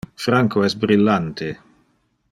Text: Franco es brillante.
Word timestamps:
Franco 0.23 0.63
es 0.69 0.75
brillante. 0.85 1.51